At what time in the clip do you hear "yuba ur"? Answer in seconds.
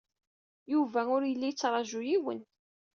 0.73-1.21